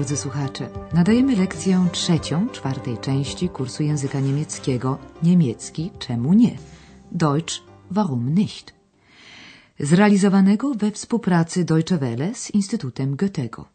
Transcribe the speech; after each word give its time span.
drodzy 0.00 0.16
słuchacze. 0.16 0.68
Nadajemy 0.92 1.36
lekcję 1.36 1.88
trzecią, 1.92 2.48
czwartej 2.48 2.98
części 2.98 3.48
kursu 3.48 3.82
języka 3.82 4.20
niemieckiego. 4.20 4.98
Niemiecki, 5.22 5.90
czemu 5.98 6.32
nie? 6.32 6.56
Deutsch, 7.12 7.54
warum 7.90 8.34
nicht? 8.34 8.74
Zrealizowanego 9.80 10.74
we 10.74 10.90
współpracy 10.90 11.64
Deutsche 11.64 11.98
Welle 11.98 12.34
z 12.34 12.50
Instytutem 12.50 13.16
Goethego. 13.16 13.68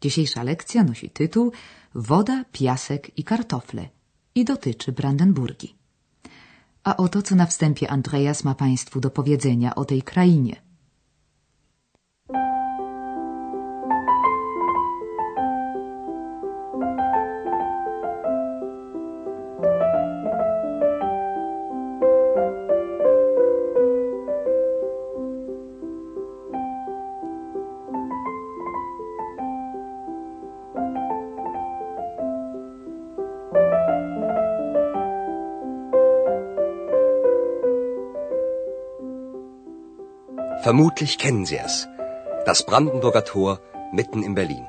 Dzisiejsza 0.00 0.42
lekcja 0.42 0.84
nosi 0.84 1.10
tytuł 1.10 1.52
Woda, 1.94 2.44
piasek 2.52 3.18
i 3.18 3.24
kartofle 3.24 3.88
i 4.34 4.44
dotyczy 4.44 4.92
Brandenburgii. 4.92 5.76
A 6.84 6.96
oto, 6.96 7.22
co 7.22 7.34
na 7.34 7.46
wstępie 7.46 7.90
Andreas 7.90 8.44
ma 8.44 8.54
Państwu 8.54 9.00
do 9.00 9.10
powiedzenia 9.10 9.74
o 9.74 9.84
tej 9.84 10.02
krainie. 10.02 10.63
Vermutlich 40.66 41.18
kennen 41.18 41.44
Sie 41.44 41.58
es. 41.58 41.74
Das 42.46 42.64
Brandenburger 42.64 43.24
Tor 43.32 43.60
mitten 43.92 44.22
in 44.22 44.34
Berlin. 44.34 44.66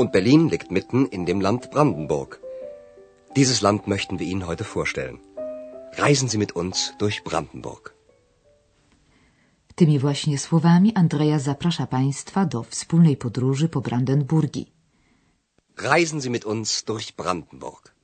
Und 0.00 0.12
Berlin 0.12 0.48
liegt 0.48 0.70
mitten 0.70 1.04
in 1.16 1.26
dem 1.26 1.42
Land 1.46 1.70
Brandenburg. 1.70 2.40
Dieses 3.36 3.60
Land 3.60 3.86
möchten 3.86 4.18
wir 4.18 4.26
Ihnen 4.26 4.46
heute 4.46 4.64
vorstellen. 4.64 5.18
Reisen 6.04 6.28
Sie 6.30 6.38
mit 6.38 6.52
uns 6.52 6.94
durch 6.98 7.22
Brandenburg. 7.22 7.94
Tymi 9.76 9.98
właśnie 9.98 10.38
słowami 10.38 10.94
Andrea 10.94 11.38
zaprasza 11.38 11.86
Państwa 11.86 12.44
do 12.44 12.62
wspólnej 12.62 13.16
podróży 13.16 13.68
po 13.68 13.80
Brandenburgii. 13.80 14.72
Reisen 15.76 16.20
Sie 16.20 16.30
mit 16.30 16.44
uns 16.44 16.84
durch 16.84 17.16
Brandenburg. 17.16 17.94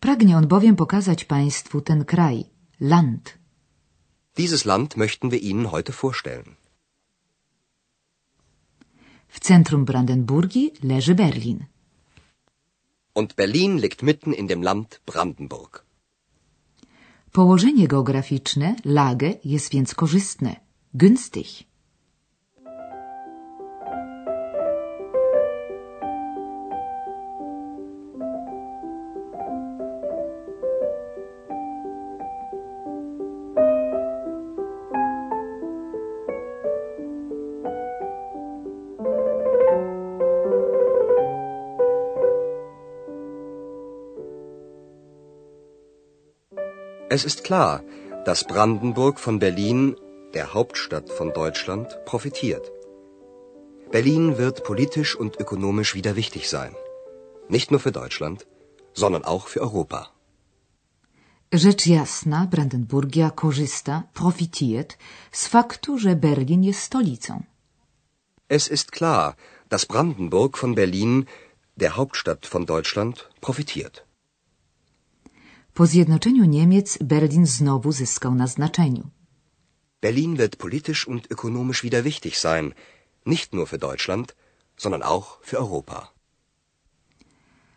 Pragnie 0.00 0.36
on 0.36 0.46
bowiem 0.48 0.76
pokazać 0.76 1.24
Państwu 1.24 1.80
ten 1.80 2.04
kraj, 2.04 2.44
land, 2.80 3.39
Dieses 4.36 4.64
Land 4.64 4.96
möchten 4.96 5.30
wir 5.30 5.40
Ihnen 5.42 5.70
heute 5.70 5.92
vorstellen. 5.92 6.56
W 9.28 9.40
centrum 9.40 9.84
Brandenburgii 9.84 10.72
leży 10.82 11.14
Berlin. 11.14 11.66
Und 13.14 13.36
Berlin 13.36 13.78
liegt 13.78 14.02
mitten 14.02 14.32
in 14.32 14.46
dem 14.48 14.62
Land 14.62 15.00
Brandenburg. 15.06 15.84
Położenie 17.32 17.88
geograficzne, 17.88 18.76
Lage, 18.84 19.34
jest 19.44 19.72
więc 19.72 19.94
korzystne, 19.94 20.56
günstig. 20.94 21.69
Es 47.14 47.24
ist 47.24 47.42
klar, 47.42 47.82
dass 48.24 48.44
Brandenburg 48.44 49.18
von 49.18 49.40
Berlin, 49.40 49.96
der 50.34 50.54
Hauptstadt 50.54 51.08
von 51.18 51.32
Deutschland, 51.32 51.88
profitiert. 52.04 52.70
Berlin 53.90 54.38
wird 54.38 54.62
politisch 54.62 55.16
und 55.16 55.40
ökonomisch 55.40 55.96
wieder 55.96 56.14
wichtig 56.14 56.48
sein. 56.48 56.72
Nicht 57.48 57.72
nur 57.72 57.80
für 57.80 57.90
Deutschland, 57.90 58.46
sondern 58.94 59.24
auch 59.24 59.48
für 59.48 59.60
Europa. 59.60 60.00
Rzecz 61.52 61.84
jasna, 61.86 62.46
Brandenburgia 62.46 63.30
korzysta, 63.30 64.04
profitiert 64.14 64.96
z 65.32 65.48
faktu, 65.48 65.98
że 65.98 66.14
Berlin 66.14 66.62
jest 66.62 66.82
stolicą. 66.84 67.42
Es 68.48 68.68
ist 68.68 68.92
klar, 68.92 69.34
dass 69.68 69.86
Brandenburg 69.86 70.56
von 70.56 70.76
Berlin, 70.76 71.26
der 71.74 71.96
Hauptstadt 71.96 72.46
von 72.46 72.66
Deutschland, 72.66 73.28
profitiert. 73.40 74.04
Po 75.74 75.86
zjednoczeniu 75.86 76.44
Niemiec 76.44 76.98
Berlin 76.98 77.46
znowu 77.46 77.92
zyskał 77.92 78.34
na 78.34 78.46
znaczeniu. 78.46 79.10
Berlin 80.00 80.36
wird 80.36 80.56
politisch 80.56 81.08
und 81.08 81.28
ökonomisch 81.30 81.82
wieder 81.82 82.04
wichtig 82.04 82.38
sein, 82.38 82.72
nicht 83.26 83.52
nur 83.52 83.66
für 83.68 83.78
Deutschland, 83.78 84.34
sondern 84.76 85.02
auch 85.02 85.40
für 85.44 85.58
Europa. 85.58 86.12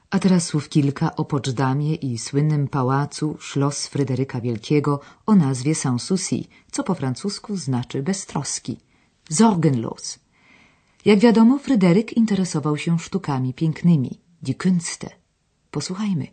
A 0.09 0.20
teraz 0.20 0.46
słów 0.46 0.70
kilka 0.70 1.16
o 1.16 1.26
Poczdamie 1.26 1.96
i 1.96 2.18
słynnym 2.18 2.68
pałacu 2.68 3.38
Schloss 3.42 3.88
Fryderyka 3.88 4.42
Wielkiego 4.42 5.00
o 5.26 5.36
nazwie 5.36 5.76
Sanssouci, 5.76 6.48
co 6.72 6.84
po 6.84 6.96
francusku 6.96 7.58
znaczy 7.58 8.03
beztroski, 8.03 8.78
sorgenlos. 9.30 10.20
Jak 11.06 11.20
wiadomo, 11.20 11.59
Fryderyk 11.59 12.14
interesował 12.14 12.78
się 12.78 13.00
sztukami 13.00 13.53
pięknymi, 13.53 14.20
die 14.42 14.56
Künste. 14.56 15.09
Posłuchajmy. 15.72 16.28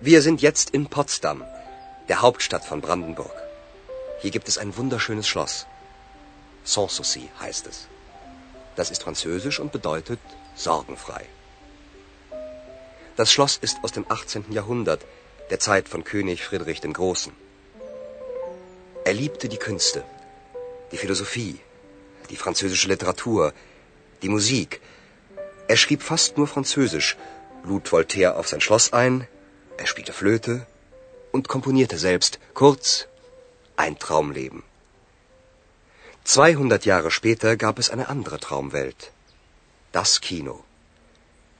Wir 0.00 0.20
sind 0.20 0.42
jetzt 0.42 0.70
in 0.70 0.88
Potsdam, 0.88 1.42
der 2.08 2.20
Hauptstadt 2.20 2.66
von 2.66 2.82
Brandenburg. 2.82 3.32
Hier 4.20 4.30
gibt 4.30 4.46
es 4.46 4.58
ein 4.58 4.76
wunderschönes 4.76 5.26
Schloss. 5.26 5.66
Sanssouci 6.64 7.30
heißt 7.40 7.66
es. 7.66 7.88
Das 8.76 8.90
ist 8.90 9.04
französisch 9.04 9.58
und 9.58 9.72
bedeutet 9.72 10.20
sorgenfrei. 10.54 11.24
Das 13.16 13.32
Schloss 13.32 13.56
ist 13.56 13.78
aus 13.82 13.92
dem 13.92 14.04
18. 14.06 14.52
Jahrhundert, 14.52 15.02
der 15.48 15.60
Zeit 15.60 15.88
von 15.88 16.04
König 16.04 16.44
Friedrich 16.44 16.82
dem 16.82 16.92
Großen. 16.92 17.32
Er 19.06 19.14
liebte 19.14 19.48
die 19.48 19.56
Künste, 19.56 20.04
die 20.92 20.98
Philosophie, 20.98 21.58
die 22.28 22.36
französische 22.36 22.88
Literatur, 22.88 23.54
die 24.20 24.28
Musik. 24.28 24.82
Er 25.68 25.78
schrieb 25.78 26.02
fast 26.02 26.36
nur 26.36 26.48
Französisch, 26.48 27.16
lud 27.64 27.90
Voltaire 27.90 28.36
auf 28.36 28.46
sein 28.48 28.60
Schloss 28.60 28.92
ein, 28.92 29.26
er 29.78 29.86
spielte 29.86 30.12
Flöte 30.12 30.66
und 31.32 31.48
komponierte 31.48 31.98
selbst. 31.98 32.38
Kurz, 32.54 33.06
ein 33.76 33.98
Traumleben. 33.98 34.62
200 36.24 36.84
Jahre 36.84 37.10
später 37.10 37.56
gab 37.56 37.78
es 37.78 37.90
eine 37.90 38.08
andere 38.08 38.38
Traumwelt. 38.40 39.12
Das 39.92 40.20
Kino. 40.20 40.64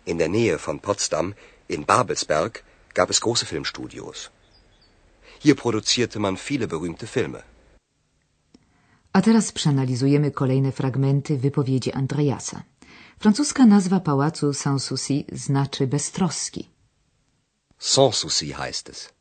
In 0.04 0.18
der 0.18 0.28
Nähe 0.28 0.58
von 0.58 0.80
Potsdam, 0.80 1.34
in 1.68 1.84
Babelsberg, 1.84 2.64
gab 2.94 3.10
es 3.10 3.20
große 3.20 3.46
Filmstudios. 3.46 4.30
Hier 5.38 5.54
produzierte 5.54 6.18
man 6.18 6.36
viele 6.36 6.66
berühmte 6.66 7.06
Filme. 7.06 7.42
A 9.12 9.22
teraz 9.22 9.52
przeanalizujemy 9.52 10.30
kolejne 10.30 10.72
fragmenty 10.72 11.38
wypowiedzi 11.38 11.92
Andreasa. 11.92 12.62
Francuska 13.18 13.66
nazwa 13.66 14.00
pałacu 14.00 14.52
Sanssouci 14.52 15.24
znaczy 15.32 15.86
beztroski. 15.86 16.75
Sanssouci 17.78 18.54
heißt 18.54 18.88
es. 18.88 19.12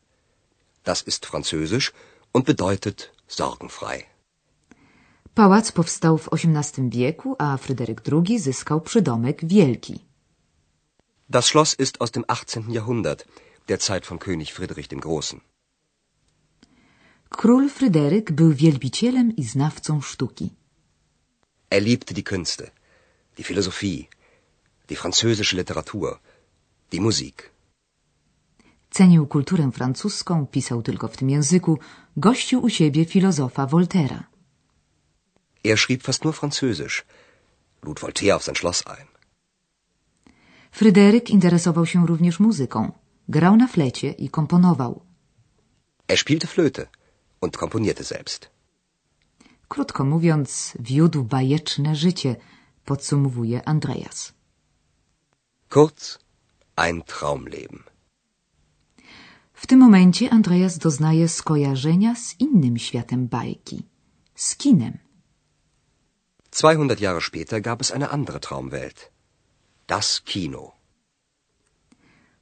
Das 0.84 1.02
ist 1.02 1.26
französisch 1.26 1.92
und 2.32 2.46
bedeutet 2.46 3.12
sorgenfrei. 3.28 4.06
Pałac 5.36 5.72
powstał 5.72 6.18
w 6.18 6.30
XVIII 6.30 6.90
wieku, 6.90 7.36
a 7.38 7.58
Fryderyk 7.58 8.02
II 8.12 8.40
zyskał 8.40 8.82
przydomek 8.82 9.46
Wielki. 9.48 10.00
Das 11.30 11.46
Schloss 11.46 11.74
ist 11.74 12.02
aus 12.02 12.12
dem 12.12 12.24
18. 12.28 12.64
Jahrhundert, 12.70 13.26
der 13.68 13.80
Zeit 13.80 14.06
von 14.06 14.20
König 14.20 14.54
Friedrich 14.54 14.88
dem 14.88 15.00
Großen. 15.02 15.42
Król 17.30 17.70
Fryderyk 17.70 18.32
był 18.32 18.54
wielbicielem 18.54 19.36
i 19.36 19.44
znawcą 19.44 20.02
sztuki. 20.02 20.50
Er 21.70 21.82
liebte 21.82 22.14
die 22.14 22.24
Künste, 22.24 22.72
die 23.38 23.44
Philosophie, 23.44 24.08
die 24.90 24.96
französische 24.96 25.56
Literatur, 25.56 26.20
Die 26.92 27.02
Musik. 27.02 27.55
Cenił 28.98 29.28
kulturę 29.28 29.72
francuską, 29.72 30.48
pisał 30.48 30.82
tylko 30.82 31.08
w 31.08 31.18
tym 31.18 31.30
języku, 31.30 31.80
gościł 32.18 32.64
u 32.64 32.70
siebie 32.70 33.06
filozofa 33.06 33.66
Voltera. 33.68 34.24
Er 35.66 35.78
schrieb 35.78 36.04
fast 36.04 36.24
nur 36.24 36.36
Französisch, 36.36 37.04
lud 37.84 38.00
Voltaire 38.00 38.34
auf 38.36 38.44
sein 38.44 38.56
Schloss 38.56 38.88
ein. 38.88 39.08
Fryderyk 40.72 41.30
interesował 41.30 41.86
się 41.86 42.08
również 42.08 42.40
muzyką. 42.40 42.92
Grał 43.30 43.56
na 43.56 43.68
flecie 43.68 44.12
i 44.12 44.30
komponował. 44.30 45.02
Er 46.08 46.18
spielte 46.18 46.48
Flöte 46.48 46.86
und 47.42 47.58
komponierte 47.58 48.04
selbst. 48.04 48.50
Krótko 49.68 50.06
mówiąc, 50.06 50.74
wiódł 50.80 51.24
bajeczne 51.24 51.96
życie, 51.96 52.36
podsumowuje 52.86 53.68
Andreas. 53.68 54.34
Kurz, 55.70 56.20
ein 56.76 57.02
Traumleben. 57.04 57.95
W 59.66 59.68
tym 59.68 59.80
momencie 59.80 60.30
Andreas 60.30 60.78
doznaje 60.78 61.28
skojarzenia 61.28 62.16
z 62.16 62.40
innym 62.40 62.78
światem 62.78 63.28
bajki, 63.28 63.84
z 64.36 64.56
kinem. 64.56 64.98
200 66.52 67.02
Jahre 67.02 67.22
später 67.22 67.62
gab 67.62 67.82
es 67.82 67.92
eine 67.92 68.10
andere 68.10 68.40
Traumwelt. 68.40 69.12
Das 69.88 70.22
Kino. 70.22 70.72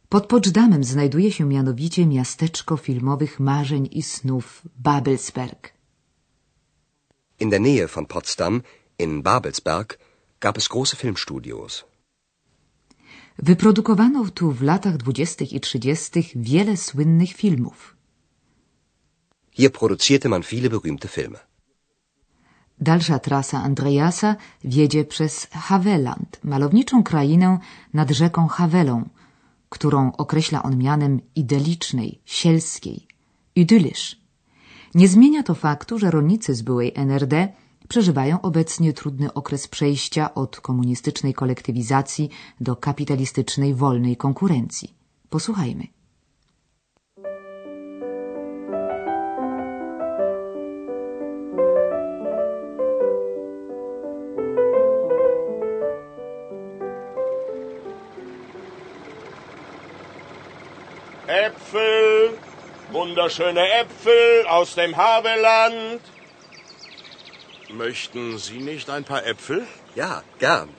Pod 0.09 0.27
Poczdamem 0.27 0.83
znajduje 0.83 1.31
się 1.31 1.45
mianowicie 1.45 2.05
miasteczko 2.05 2.77
filmowych 2.77 3.39
marzeń 3.39 3.89
i 3.91 4.03
snów 4.03 4.61
Babelsberg. 4.75 5.73
In 7.39 7.49
der 7.49 7.61
Nähe 7.61 7.87
von 7.87 8.05
Potsdam, 8.05 8.61
in 8.99 9.21
Babelsberg, 9.21 9.97
gab 10.39 10.57
es 10.57 10.67
große 10.67 10.95
Filmstudios. 10.95 11.92
Wyprodukowano 13.37 14.29
tu 14.29 14.51
w 14.51 14.61
latach 14.61 14.97
dwudziestych 14.97 15.53
i 15.53 15.59
trzydziestych 15.59 16.25
wiele 16.35 16.77
słynnych 16.77 17.33
filmów. 17.33 17.95
Hier 19.51 19.71
produzierte 19.71 20.29
man 20.29 20.41
viele 20.41 20.69
berühmte 20.69 21.07
Filme. 21.07 21.39
Dalsza 22.79 23.19
trasa 23.19 23.57
Andreasa 23.63 24.35
wiedzie 24.63 25.05
przez 25.05 25.47
Haveland, 25.51 26.39
malowniczą 26.43 27.03
krainę 27.03 27.59
nad 27.93 28.11
rzeką 28.11 28.47
Havelą, 28.47 29.09
którą 29.69 30.11
określa 30.11 30.63
on 30.63 30.77
mianem 30.77 31.21
idyllicznej, 31.35 32.19
sielskiej, 32.25 33.07
idyllisch. 33.55 34.15
Nie 34.95 35.07
zmienia 35.07 35.43
to 35.43 35.55
faktu, 35.55 35.99
że 35.99 36.11
rolnicy 36.11 36.55
z 36.55 36.61
byłej 36.61 36.91
NRD 36.95 37.47
przeżywają 37.87 38.41
obecnie 38.41 38.93
trudny 38.93 39.33
okres 39.33 39.67
przejścia 39.67 40.33
od 40.33 40.61
komunistycznej 40.61 41.33
kolektywizacji 41.33 42.29
do 42.61 42.75
kapitalistycznej 42.75 43.73
wolnej 43.73 44.17
konkurencji. 44.17 44.93
Posłuchajmy. 45.29 45.87
Äpfel, 61.27 62.37
wunderschöne 62.91 63.61
Äpfel 63.81 64.47
aus 64.47 64.75
dem 64.75 64.93
Havelland. 64.93 66.22
Möchten 67.77 68.37
Sie 68.37 68.59
nicht 68.59 68.89
ein 68.89 69.03
paar 69.03 69.25
Äpfel? 69.25 69.67
Ja, 69.95 70.23
gern. 70.37 70.69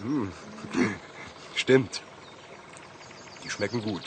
Hm. 0.00 0.32
Stimmt. 1.56 2.02
Die 3.42 3.50
schmecken 3.50 3.82
gut. 3.82 4.02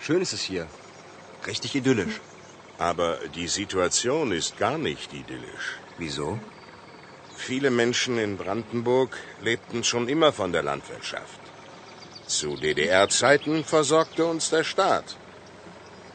Schön 0.00 0.22
ist 0.22 0.32
es 0.32 0.42
hier. 0.42 0.68
Richtig 1.46 1.74
idyllisch. 1.74 2.20
Aber 2.78 3.18
die 3.34 3.48
Situation 3.48 4.30
ist 4.30 4.56
gar 4.58 4.78
nicht 4.78 5.12
idyllisch. 5.12 5.78
Wieso? 5.98 6.38
Viele 7.34 7.70
Menschen 7.70 8.18
in 8.18 8.36
Brandenburg 8.36 9.16
lebten 9.40 9.82
schon 9.82 10.08
immer 10.08 10.32
von 10.32 10.52
der 10.52 10.62
Landwirtschaft. 10.62 11.40
Zu 12.26 12.56
DDR-Zeiten 12.56 13.64
versorgte 13.64 14.26
uns 14.26 14.50
der 14.50 14.62
Staat. 14.62 15.16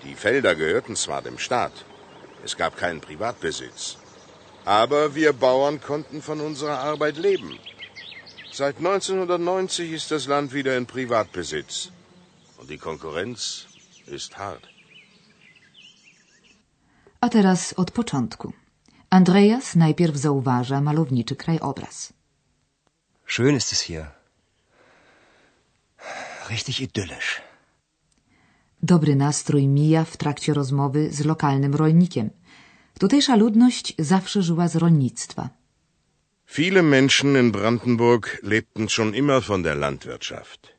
Die 0.07 0.15
Felder 0.15 0.55
gehörten 0.55 0.95
zwar 0.95 1.21
dem 1.21 1.37
Staat, 1.37 1.73
es 2.45 2.55
gab 2.55 2.77
keinen 2.77 3.01
Privatbesitz, 3.01 3.97
aber 4.63 5.15
wir 5.15 5.33
Bauern 5.33 5.81
konnten 5.81 6.21
von 6.21 6.39
unserer 6.39 6.79
Arbeit 6.79 7.17
leben. 7.17 7.59
Seit 8.51 8.77
1990 8.77 9.91
ist 9.91 10.11
das 10.11 10.27
Land 10.27 10.53
wieder 10.53 10.77
in 10.77 10.85
Privatbesitz 10.85 11.91
und 12.57 12.69
die 12.69 12.77
Konkurrenz 12.77 13.67
ist 14.05 14.37
hart. 14.37 14.63
A 17.19 17.29
teraz 17.29 17.73
od 17.77 17.91
początku. 17.91 18.53
Andreas 19.09 19.75
najpierw 19.75 20.15
zauważa 20.15 20.81
malowniczy 20.81 21.35
krajobraz. 21.35 22.13
Schön 23.25 23.55
ist 23.55 23.71
es 23.71 23.81
hier. 23.81 24.11
Richtig 26.49 26.81
idyllisch. 26.81 27.46
Dobry 28.83 29.15
nastrój 29.15 29.67
mija 29.67 30.03
w 30.03 30.17
trakcie 30.17 30.53
rozmowy 30.53 31.09
z 31.11 31.25
lokalnym 31.25 31.75
rolnikiem. 31.75 32.29
Tutejsza 32.99 33.35
ludność 33.35 33.93
zawsze 33.99 34.41
żyła 34.43 34.67
z 34.67 34.75
rolnictwa. 34.75 35.49
Viele 36.57 36.81
Menschen 36.83 37.37
in 37.41 37.51
Brandenburg 37.51 38.39
lebten 38.43 38.89
schon 38.89 39.15
immer 39.15 39.43
von 39.43 39.63
der 39.63 39.77
Landwirtschaft. 39.77 40.77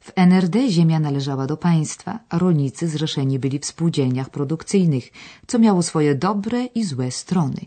W 0.00 0.12
NRD 0.16 0.70
ziemia 0.70 1.00
należała 1.00 1.46
do 1.46 1.56
państwa, 1.56 2.18
a 2.28 2.38
rolnicy 2.38 2.88
zrzeszeni 2.88 3.38
byli 3.38 3.58
w 3.58 3.66
spółdzielniach 3.66 4.30
produkcyjnych, 4.30 5.10
co 5.46 5.58
miało 5.58 5.82
swoje 5.82 6.14
dobre 6.14 6.64
i 6.64 6.84
złe 6.84 7.10
strony. 7.10 7.60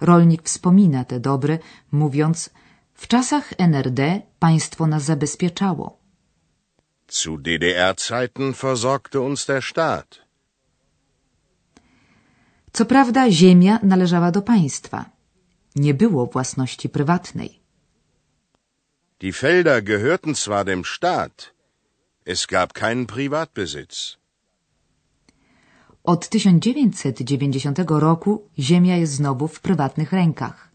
Rolnik 0.00 0.42
wspomina 0.42 1.04
te 1.04 1.20
dobre, 1.20 1.58
mówiąc 1.92 2.50
w 2.94 3.06
czasach 3.08 3.52
NRD 3.58 4.22
państwo 4.38 4.86
nas 4.86 5.02
zabezpieczało. 5.02 6.05
Zu 7.08 7.38
DDR-Zeiten 7.38 8.54
versorgte 8.54 9.20
uns 9.20 9.46
der 9.46 9.62
Staat. 9.62 10.26
Co 12.72 12.84
prawda 12.84 13.30
ziemia 13.30 13.78
należała 13.82 14.30
do 14.30 14.42
państwa. 14.42 15.04
Nie 15.76 15.94
było 15.94 16.26
własności 16.26 16.88
prywatnej. 16.88 17.60
Die 19.20 19.32
Felder 19.32 19.82
gehörten 19.82 20.34
zwar 20.34 20.64
dem 20.64 20.84
Staat, 20.84 21.54
es 22.26 22.46
gab 22.46 22.72
keinen 22.72 23.06
Privatbesitz. 23.06 24.16
Od 26.04 26.28
1990 26.28 27.78
roku 27.88 28.48
ziemia 28.58 28.96
jest 28.96 29.12
znowu 29.12 29.48
w 29.48 29.60
prywatnych 29.60 30.12
rękach. 30.12 30.70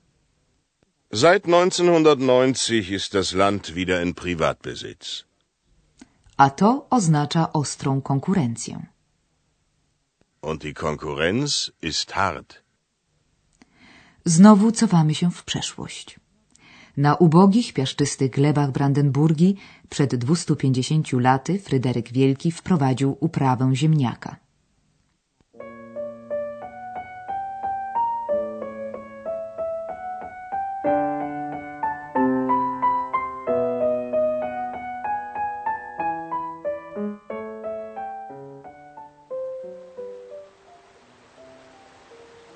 Seit 1.13 1.43
1990 1.43 2.89
ist 2.89 3.13
das 3.13 3.33
Land 3.33 3.73
wieder 3.73 4.03
in 4.03 4.13
Privatbesitz. 4.13 5.30
A 6.45 6.49
to 6.49 6.87
oznacza 6.89 7.53
ostrą 7.53 8.01
konkurencję. 8.01 8.85
Und 10.41 10.61
die 10.61 10.73
Konkurrenz 10.73 11.71
ist 11.81 12.11
hart. 12.11 12.63
Znowu 14.25 14.71
cofamy 14.71 15.15
się 15.15 15.31
w 15.31 15.43
przeszłość. 15.43 16.19
Na 16.97 17.15
ubogich, 17.15 17.73
piaszczystych 17.73 18.31
glebach 18.31 18.71
Brandenburgii 18.71 19.55
przed 19.89 20.15
250 20.15 21.13
laty 21.13 21.59
Fryderyk 21.59 22.11
Wielki 22.11 22.51
wprowadził 22.51 23.17
uprawę 23.19 23.75
ziemniaka. 23.75 24.35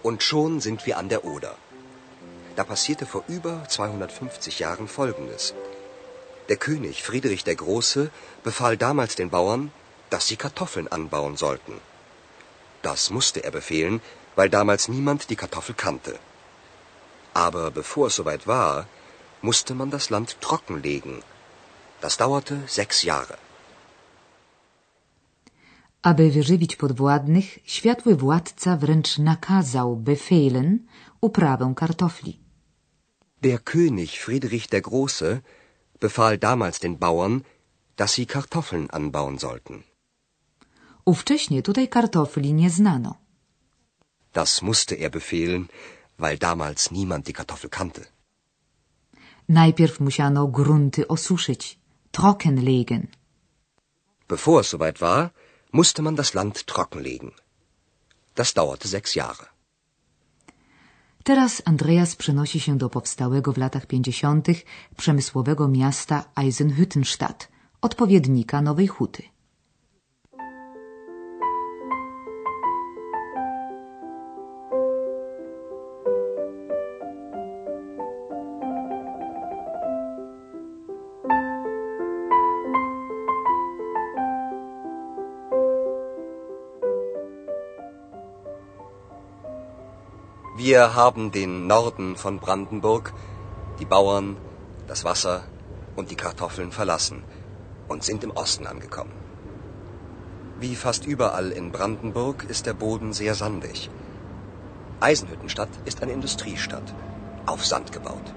Und 0.08 0.22
schon 0.22 0.62
sind 0.66 0.86
wir 0.86 0.98
an 1.00 1.10
der 1.10 1.22
Oder. 1.26 1.54
Da 2.56 2.64
passierte 2.72 3.06
vor 3.12 3.24
über 3.28 3.54
250 3.68 4.60
Jahren 4.60 4.88
Folgendes. 4.88 5.56
Der 6.50 6.58
König 6.58 7.02
Friedrich 7.02 7.44
der 7.44 7.56
Große 7.62 8.12
befahl 8.44 8.78
damals 8.78 9.16
den 9.16 9.32
Bauern, 9.32 9.72
dass 10.12 10.28
sie 10.28 10.36
Kartoffeln 10.44 10.88
anbauen 10.98 11.38
sollten. 11.38 11.82
Das 12.84 13.10
musste 13.10 13.44
er 13.44 13.50
befehlen, 13.50 14.00
weil 14.36 14.50
damals 14.58 14.88
niemand 14.90 15.32
die 15.32 15.40
Kartoffel 15.44 15.74
kannte. 15.86 16.14
Aber 17.34 17.72
bevor 17.72 18.06
es 18.08 18.16
soweit 18.16 18.46
war, 18.46 18.86
musste 19.42 19.74
man 19.74 19.90
das 19.90 20.12
Land 20.12 20.38
trockenlegen. 20.40 21.24
Das 22.02 22.18
dauerte 22.18 22.62
sechs 22.68 23.02
Jahre. 23.02 23.40
Aby 26.10 26.32
wyżywić 26.32 26.76
podwładnych, 26.76 27.60
światły 27.66 28.16
władca 28.16 28.78
wręcz 28.78 29.18
nakazał 29.18 29.96
befehlen 29.96 30.80
uprawę 31.22 31.74
kartofli. 31.76 32.40
Der 33.42 33.60
König 33.64 34.12
Friedrich 34.26 34.68
der 34.70 34.82
Große 34.82 35.42
befahl 36.00 36.38
damals 36.38 36.80
den 36.80 36.98
Bauern, 36.98 37.42
dass 37.96 38.14
sie 38.14 38.26
Kartoffeln 38.26 38.88
anbauen 38.90 39.40
sollten. 39.40 39.84
Ówcześnie 41.06 41.62
tutaj 41.62 41.88
kartofli 41.88 42.54
nie 42.54 42.70
znano. 42.70 43.16
Das 44.34 44.62
musste 44.62 44.96
er 44.96 45.10
befehlen, 45.10 45.68
weil 46.20 46.38
damals 46.38 46.92
niemand 46.92 47.26
die 47.26 47.34
Kartoffel 47.34 47.70
kannte. 47.70 48.02
Najpierw 49.50 50.00
musiano 50.00 50.48
grunty 50.48 51.08
osuszyć, 51.08 51.80
trockenlegen. 52.12 53.08
Bevor 54.28 54.62
es 54.62 54.68
soweit 54.68 54.98
war, 55.00 55.32
musste 55.80 56.02
man 56.02 56.16
das 56.22 56.34
Land 56.38 56.56
trockenlegen. 56.72 57.32
Das 58.40 58.50
dauerte 58.60 58.88
sechs 58.88 59.12
Jahre. 59.20 59.48
Teraz 61.24 61.62
Andreas 61.66 62.16
przenosi 62.16 62.60
się 62.60 62.78
do 62.78 62.90
powstałego 62.90 63.54
w 63.54 63.58
latach 63.58 63.86
pięćdziesiątych 63.86 64.60
przemysłowego 64.98 65.68
miasta 65.68 66.26
Eisenhüttenstadt, 66.36 67.40
odpowiednika 67.82 68.62
Nowej 68.62 68.88
Huty. 68.88 69.24
Wir 90.76 90.94
haben 90.94 91.32
den 91.32 91.68
Norden 91.68 92.18
von 92.18 92.40
Brandenburg, 92.40 93.14
die 93.80 93.86
Bauern, 93.86 94.36
das 94.88 95.06
Wasser 95.06 95.44
und 95.96 96.12
die 96.12 96.18
Kartoffeln 96.18 96.74
verlassen 96.74 97.24
und 97.88 98.04
sind 98.04 98.26
im 98.26 98.32
Osten 98.32 98.68
angekommen. 98.68 99.14
Wie 100.60 100.76
fast 100.76 101.06
überall 101.06 101.52
in 101.52 101.72
Brandenburg 101.72 102.44
ist 102.50 102.66
der 102.66 102.74
Boden 102.74 103.14
sehr 103.14 103.36
sandig. 103.36 103.90
Eisenhüttenstadt 105.00 105.70
ist 105.86 106.04
eine 106.04 106.12
Industriestadt, 106.12 106.94
auf 107.46 107.66
Sand 107.66 107.94
gebaut. 107.94 108.34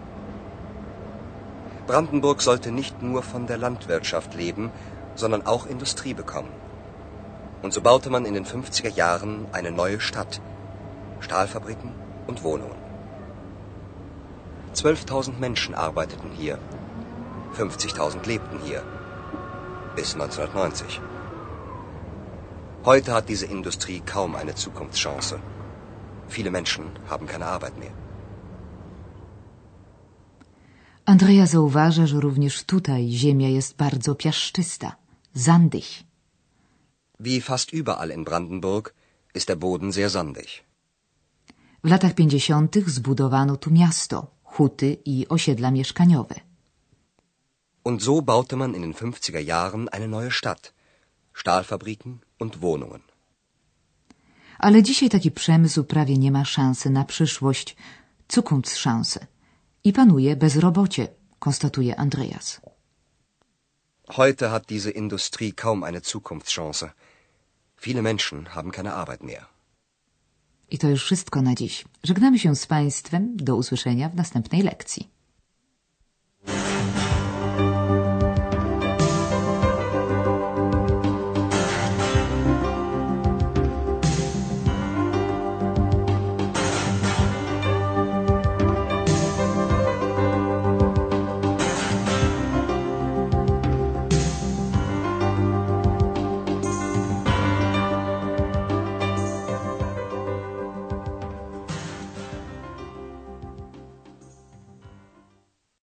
Brandenburg 1.88 2.40
sollte 2.40 2.70
nicht 2.70 3.02
nur 3.02 3.24
von 3.24 3.48
der 3.48 3.58
Landwirtschaft 3.58 4.34
leben, 4.34 4.70
sondern 5.16 5.44
auch 5.44 5.66
Industrie 5.66 6.14
bekommen. 6.14 6.52
Und 7.62 7.72
so 7.72 7.80
baute 7.80 8.10
man 8.10 8.24
in 8.24 8.34
den 8.34 8.46
50er 8.46 8.94
Jahren 8.94 9.48
eine 9.50 9.72
neue 9.72 9.98
Stadt. 9.98 10.40
Stahlfabriken 11.18 12.06
und 12.28 12.44
Wohnungen. 12.44 12.78
12.000 14.74 15.38
Menschen 15.40 15.74
arbeiteten 15.74 16.30
hier. 16.40 16.58
50.000 17.56 18.26
lebten 18.32 18.58
hier. 18.64 18.82
Bis 19.96 20.14
1990. 20.14 21.00
Heute 22.84 23.12
hat 23.12 23.28
diese 23.28 23.46
Industrie 23.46 24.00
kaum 24.00 24.36
eine 24.36 24.54
Zukunftschance. 24.54 25.40
Viele 26.28 26.50
Menschen 26.50 26.84
haben 27.10 27.26
keine 27.26 27.46
Arbeit 27.46 27.76
mehr. 27.78 27.94
Andrea 31.04 31.46
zauważa, 31.46 32.06
że 32.06 32.20
również 32.20 32.64
tutaj 32.64 33.10
ziemia 33.10 33.48
jest 33.48 33.76
bardzo 33.76 34.14
piaszczysta, 34.14 34.96
sandig. 35.34 36.04
Wie 37.20 37.40
fast 37.40 37.72
überall 37.72 38.10
in 38.10 38.24
Brandenburg 38.24 38.94
ist 39.34 39.48
der 39.48 39.56
Boden 39.56 39.92
sehr 39.92 40.10
sandig. 40.10 40.67
W 41.84 41.90
latach 41.90 42.14
pięćdziesiątych 42.14 42.90
zbudowano 42.90 43.56
tu 43.56 43.70
miasto, 43.70 44.26
huty 44.42 44.96
i 45.04 45.28
osiedla 45.28 45.70
mieszkaniowe. 45.70 46.34
Und 47.84 48.02
so 48.02 48.22
baute 48.22 48.56
man 48.56 48.74
in 48.74 48.82
den 48.82 48.94
50er 48.94 49.40
Jahren 49.40 49.88
eine 49.88 50.08
neue 50.08 50.30
Stadt. 50.30 50.72
Stahlfabriken 51.32 52.18
und 52.38 52.56
Wohnungen. 52.60 53.02
Ale 54.58 54.82
dzisiaj 54.82 55.08
taki 55.08 55.30
przemysł 55.30 55.84
prawie 55.84 56.18
nie 56.18 56.32
ma 56.32 56.44
szansy 56.44 56.90
na 56.90 57.04
przyszłość, 57.04 57.76
Zukunftschance. 58.28 59.26
I 59.84 59.92
panuje 59.92 60.36
bezrobocie, 60.36 61.08
konstatuje 61.38 61.96
Andreas. 61.96 62.60
Heute 64.16 64.50
hat 64.50 64.66
diese 64.66 64.90
Industrie 64.90 65.52
kaum 65.52 65.84
eine 65.84 66.00
Zukunftschance. 66.00 66.90
Viele 67.76 68.02
Menschen 68.02 68.54
haben 68.54 68.72
keine 68.72 68.94
Arbeit 68.94 69.22
mehr. 69.22 69.57
I 70.70 70.78
to 70.78 70.88
już 70.88 71.04
wszystko 71.04 71.42
na 71.42 71.54
dziś. 71.54 71.84
Żegnamy 72.04 72.38
się 72.38 72.56
z 72.56 72.66
Państwem. 72.66 73.36
Do 73.36 73.56
usłyszenia 73.56 74.08
w 74.08 74.14
następnej 74.14 74.62
lekcji. 74.62 75.17